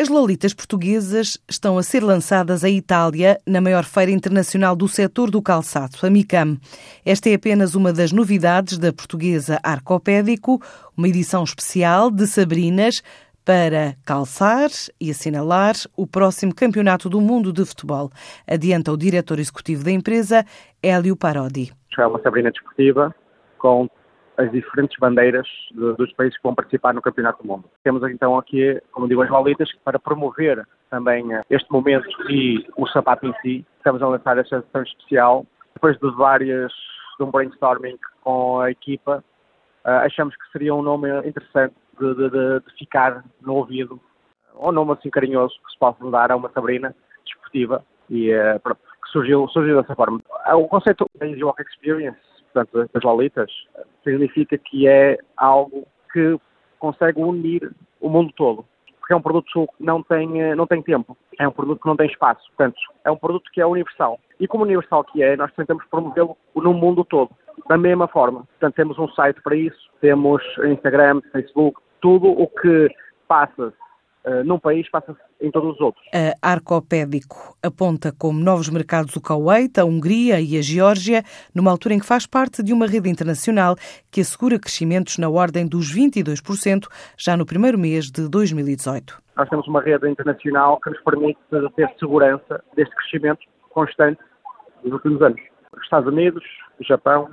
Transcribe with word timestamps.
As 0.00 0.08
Lolitas 0.08 0.54
portuguesas 0.54 1.36
estão 1.48 1.76
a 1.76 1.82
ser 1.82 2.04
lançadas 2.04 2.62
em 2.62 2.76
Itália 2.76 3.36
na 3.44 3.60
maior 3.60 3.82
feira 3.82 4.12
internacional 4.12 4.76
do 4.76 4.86
setor 4.86 5.28
do 5.28 5.42
calçado, 5.42 5.96
a 6.04 6.08
MICAM. 6.08 6.56
Esta 7.04 7.28
é 7.28 7.34
apenas 7.34 7.74
uma 7.74 7.92
das 7.92 8.12
novidades 8.12 8.78
da 8.78 8.92
portuguesa 8.92 9.58
Arcopédico, 9.60 10.62
uma 10.96 11.08
edição 11.08 11.42
especial 11.42 12.12
de 12.12 12.28
Sabrinas 12.28 13.02
para 13.44 13.96
calçar 14.06 14.70
e 15.00 15.10
assinalar 15.10 15.74
o 15.96 16.06
próximo 16.06 16.54
Campeonato 16.54 17.08
do 17.08 17.20
Mundo 17.20 17.52
de 17.52 17.64
Futebol. 17.64 18.08
Adianta 18.46 18.92
o 18.92 18.96
diretor 18.96 19.40
executivo 19.40 19.82
da 19.82 19.90
empresa, 19.90 20.46
Hélio 20.80 21.16
Parodi. 21.16 21.72
É 21.98 22.06
uma 22.06 22.22
Sabrina 22.22 22.52
desportiva 22.52 23.12
com 23.58 23.90
as 24.38 24.50
diferentes 24.52 24.96
bandeiras 24.98 25.46
de, 25.72 25.94
dos 25.94 26.12
países 26.12 26.36
que 26.36 26.42
vão 26.44 26.54
participar 26.54 26.94
no 26.94 27.02
Campeonato 27.02 27.42
do 27.42 27.48
Mundo. 27.48 27.64
Temos 27.82 28.02
então 28.04 28.38
aqui, 28.38 28.80
como 28.92 29.08
digo, 29.08 29.20
as 29.20 29.28
Lolitas, 29.28 29.68
para 29.84 29.98
promover 29.98 30.64
também 30.88 31.34
eh, 31.34 31.42
este 31.50 31.70
momento 31.70 32.08
e 32.30 32.64
o 32.76 32.86
sapato 32.86 33.26
em 33.26 33.34
si. 33.42 33.66
Estamos 33.78 34.00
a 34.00 34.06
lançar 34.06 34.38
esta 34.38 34.58
edição 34.58 34.82
especial. 34.82 35.46
Depois 35.74 35.98
de 35.98 36.10
várias, 36.12 36.72
de 37.18 37.24
um 37.24 37.30
brainstorming 37.30 37.98
com 38.22 38.60
a 38.60 38.70
equipa, 38.70 39.24
uh, 39.84 39.90
achamos 40.04 40.34
que 40.36 40.52
seria 40.52 40.74
um 40.74 40.82
nome 40.82 41.08
interessante 41.26 41.74
de, 42.00 42.14
de, 42.14 42.30
de, 42.30 42.78
ficar 42.78 43.24
no 43.42 43.56
ouvido, 43.56 44.00
um 44.56 44.72
nome 44.72 44.92
assim 44.92 45.10
carinhoso 45.10 45.54
que 45.66 45.72
se 45.72 45.78
pode 45.78 46.10
dar 46.10 46.30
a 46.30 46.36
uma 46.36 46.50
Sabrina 46.50 46.94
desportiva 47.24 47.84
e 48.08 48.32
uh, 48.32 48.60
que 49.04 49.10
surgiu, 49.10 49.48
surgiu 49.48 49.80
dessa 49.80 49.94
forma. 49.94 50.20
O 50.54 50.68
conceito 50.68 51.08
da 51.18 51.26
Walk 51.44 51.62
Experience 51.62 52.18
portanto, 52.52 52.90
das 52.92 53.02
Lolitas, 53.02 53.50
significa 54.04 54.56
que 54.58 54.88
é 54.88 55.18
algo 55.36 55.86
que 56.12 56.38
consegue 56.78 57.20
unir 57.20 57.70
o 58.00 58.08
mundo 58.08 58.32
todo. 58.36 58.64
Porque 58.98 59.12
é 59.12 59.16
um 59.16 59.22
produto 59.22 59.66
que 59.66 59.84
não 59.84 60.02
tem, 60.02 60.42
eh, 60.42 60.54
não 60.54 60.66
tem 60.66 60.82
tempo, 60.82 61.16
é 61.38 61.48
um 61.48 61.52
produto 61.52 61.80
que 61.80 61.88
não 61.88 61.96
tem 61.96 62.06
espaço. 62.06 62.42
Portanto, 62.48 62.76
é 63.04 63.10
um 63.10 63.16
produto 63.16 63.50
que 63.52 63.60
é 63.60 63.66
universal. 63.66 64.20
E 64.38 64.46
como 64.46 64.64
universal 64.64 65.04
que 65.04 65.22
é, 65.22 65.36
nós 65.36 65.52
tentamos 65.54 65.84
promovê-lo 65.86 66.36
no 66.54 66.74
mundo 66.74 67.04
todo, 67.04 67.30
da 67.68 67.78
mesma 67.78 68.06
forma. 68.06 68.40
Portanto, 68.40 68.74
temos 68.74 68.98
um 68.98 69.08
site 69.08 69.40
para 69.42 69.56
isso, 69.56 69.90
temos 70.00 70.42
Instagram, 70.64 71.20
Facebook, 71.32 71.80
tudo 72.00 72.28
o 72.28 72.46
que 72.46 72.88
passa 73.26 73.72
eh, 74.24 74.42
num 74.42 74.58
país 74.58 74.88
passa-se 74.90 75.18
em 75.40 75.50
todos 75.50 75.74
os 75.74 75.80
outros. 75.80 76.04
A 76.12 76.52
Arcopédico 76.52 77.56
aponta 77.62 78.12
como 78.12 78.38
novos 78.38 78.68
mercados 78.68 79.14
o 79.16 79.20
Kuwait, 79.20 79.78
a 79.78 79.84
Hungria 79.84 80.40
e 80.40 80.56
a 80.56 80.62
Geórgia, 80.62 81.22
numa 81.54 81.70
altura 81.70 81.94
em 81.94 81.98
que 81.98 82.06
faz 82.06 82.26
parte 82.26 82.62
de 82.62 82.72
uma 82.72 82.86
rede 82.86 83.08
internacional 83.08 83.76
que 84.10 84.20
assegura 84.20 84.58
crescimentos 84.58 85.18
na 85.18 85.28
ordem 85.28 85.66
dos 85.66 85.94
22% 85.94 86.86
já 87.16 87.36
no 87.36 87.46
primeiro 87.46 87.78
mês 87.78 88.10
de 88.10 88.28
2018. 88.28 89.22
Nós 89.36 89.48
temos 89.48 89.66
uma 89.68 89.80
rede 89.80 90.08
internacional 90.08 90.80
que 90.80 90.90
nos 90.90 91.00
permite 91.02 91.38
ter 91.76 91.88
segurança 91.98 92.62
deste 92.74 92.94
crescimento 92.96 93.40
constante 93.70 94.20
nos 94.82 94.92
últimos 94.92 95.22
anos. 95.22 95.40
Estados 95.82 96.12
Unidos, 96.12 96.42
Japão, 96.80 97.30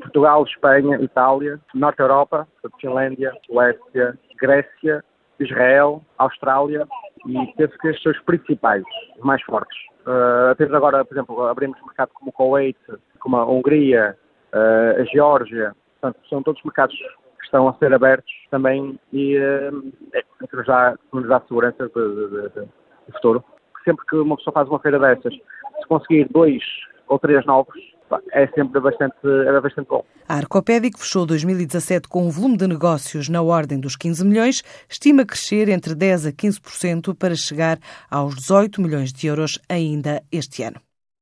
Portugal, 0.00 0.44
Espanha, 0.44 0.96
Itália, 1.00 1.60
Norte 1.74 2.00
Europa, 2.00 2.48
Finlândia, 2.80 3.32
Suécia, 3.46 4.18
Grécia, 4.40 5.04
Israel, 5.40 6.02
Austrália 6.18 6.86
e 7.26 7.46
penso 7.56 7.76
que 7.78 7.88
estes 7.88 8.02
são 8.02 8.12
os 8.12 8.20
principais, 8.20 8.84
os 9.16 9.24
mais 9.24 9.42
fortes. 9.42 9.76
Uh, 10.02 10.54
temos 10.56 10.74
agora, 10.74 11.04
por 11.04 11.14
exemplo, 11.14 11.46
abrimos 11.46 11.80
mercado 11.82 12.10
como 12.14 12.30
o 12.30 12.32
Kuwait, 12.32 12.78
como 13.20 13.36
a 13.36 13.46
Hungria, 13.46 14.16
uh, 14.52 15.00
a 15.00 15.04
Geórgia, 15.04 15.74
portanto, 16.00 16.20
são 16.28 16.42
todos 16.42 16.62
mercados 16.62 16.94
que 16.94 17.44
estão 17.44 17.68
a 17.68 17.74
ser 17.74 17.92
abertos 17.94 18.32
também 18.50 18.98
e 19.12 19.38
uh, 19.38 19.92
é, 20.12 20.22
que 20.22 20.56
nos 20.56 20.66
dá, 20.66 20.94
nos 21.12 21.26
dá 21.26 21.40
segurança 21.40 21.88
de 21.88 23.12
futuro. 23.14 23.42
Sempre 23.84 24.04
que 24.06 24.16
uma 24.16 24.36
pessoa 24.36 24.52
faz 24.52 24.68
uma 24.68 24.78
feira 24.78 24.98
dessas, 24.98 25.34
se 25.34 25.88
conseguir 25.88 26.28
dois 26.30 26.62
ou 27.08 27.18
três 27.18 27.44
novos, 27.46 27.93
é 28.32 28.46
sempre 28.48 28.80
bastante, 28.80 29.16
é 29.24 29.60
bastante 29.60 29.88
bom. 29.88 30.04
A 30.28 30.36
Arcopédico 30.36 30.98
fechou 30.98 31.26
2017 31.26 32.08
com 32.08 32.26
um 32.26 32.30
volume 32.30 32.56
de 32.56 32.66
negócios 32.66 33.28
na 33.28 33.42
ordem 33.42 33.78
dos 33.78 33.96
15 33.96 34.24
milhões, 34.24 34.62
estima 34.88 35.24
crescer 35.24 35.68
entre 35.68 35.94
10% 35.94 36.28
a 36.28 36.32
15% 36.32 37.14
para 37.16 37.34
chegar 37.34 37.78
aos 38.10 38.34
18 38.36 38.80
milhões 38.80 39.12
de 39.12 39.26
euros 39.26 39.58
ainda 39.68 40.22
este 40.30 40.62
ano. 40.62 40.80